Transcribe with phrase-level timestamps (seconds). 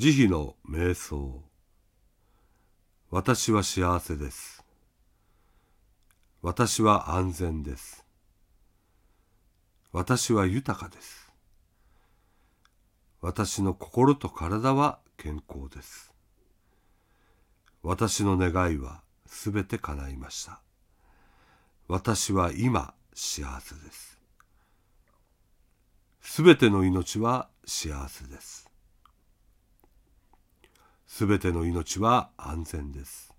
[0.00, 1.42] 慈悲の瞑想。
[3.10, 4.64] 私は幸せです。
[6.40, 8.04] 私は安全です。
[9.90, 11.32] 私は豊かです。
[13.20, 16.14] 私の心と体は健康です。
[17.82, 20.60] 私の願いはすべて叶いました。
[21.88, 24.16] 私は今幸せです。
[26.20, 28.67] すべての命は幸せです。
[31.08, 33.34] すべての命は安全です。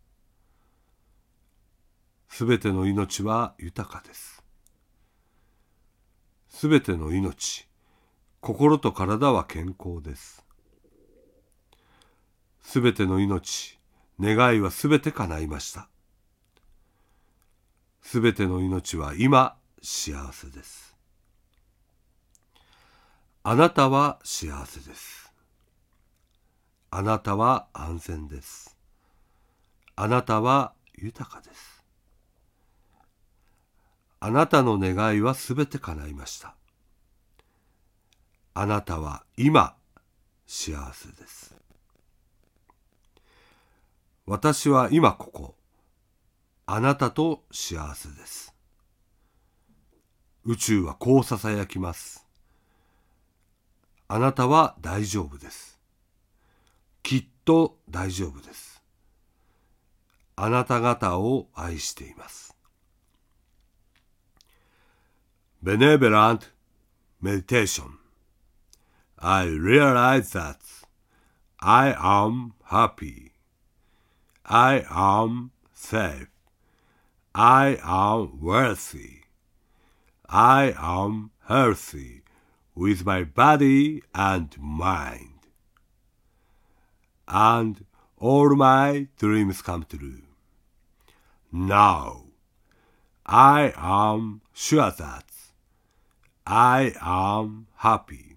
[2.27, 4.43] すべての命は豊かです。
[6.49, 7.69] すべての命
[8.41, 10.43] 心と体は健康です。
[12.63, 13.79] すべての命
[14.19, 15.87] 願いはすべて叶いました。
[18.01, 20.97] すべての命は今幸せです。
[23.43, 25.28] あなたは幸せです。
[26.91, 28.75] あなたは安全です。
[29.95, 31.83] あなたは豊かです。
[34.19, 36.55] あなたの願いはすべて叶いました。
[38.53, 39.75] あなたは今
[40.47, 41.55] 幸せです。
[44.25, 45.55] 私は今ここ。
[46.65, 48.53] あなたと幸せです。
[50.45, 52.25] 宇宙はこうささやきます。
[54.07, 55.78] あなたは大丈夫です。
[57.49, 58.79] と大丈夫です
[60.35, 62.55] あなた方を愛しています
[65.63, 66.51] Benevolent
[67.19, 67.97] meditation
[69.17, 70.59] I realize that
[71.57, 73.31] I am happy
[74.43, 76.27] I am safe
[77.33, 79.21] I am worthy.
[80.27, 82.21] I am healthy
[82.75, 85.28] with my body and mind.
[87.29, 87.85] And
[88.17, 90.23] all my dreams come true.
[91.51, 92.25] Now,
[93.25, 95.25] I am sure that
[96.45, 98.35] I am happy.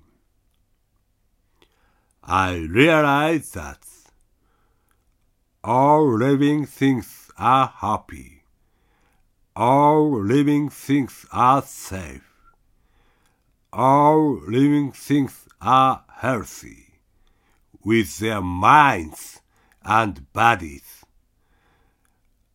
[2.23, 3.81] I realize that
[5.65, 8.43] all living things are happy
[9.55, 12.25] all living things are safe.
[13.73, 16.92] All living things are healthy
[17.85, 19.41] with their minds
[19.85, 21.05] and bodies.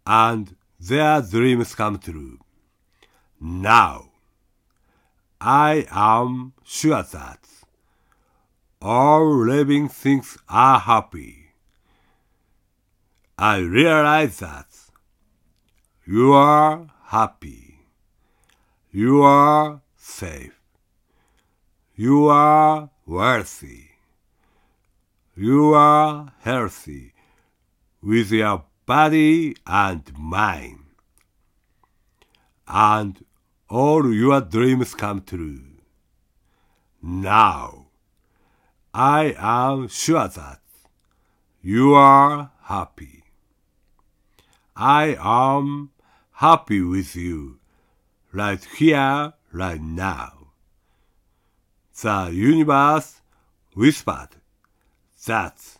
[0.05, 2.39] And their dreams come true.
[3.39, 4.11] Now,
[5.39, 7.39] I am sure that
[8.81, 11.51] all living things are happy.
[13.37, 14.67] I realize that
[16.05, 17.79] you are happy.
[18.91, 20.59] You are safe.
[21.95, 23.96] You are worthy.
[25.39, 27.13] You are healthy
[28.01, 30.79] with your body and mind.
[32.67, 33.23] And
[33.69, 35.61] all your dreams come true.
[37.03, 37.85] Now,
[38.95, 40.61] I am sure that
[41.61, 43.23] you are happy.
[44.75, 45.91] I am
[46.31, 47.59] happy with you
[48.31, 50.47] right here, right now.
[52.01, 53.21] The universe
[53.75, 54.29] whispered
[55.27, 55.77] that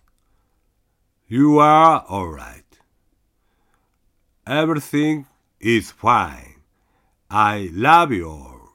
[1.27, 2.79] you are alright.
[4.45, 5.25] Everything
[5.59, 6.55] is fine.
[7.29, 8.69] I love you all.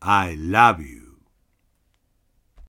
[0.00, 1.07] I love you.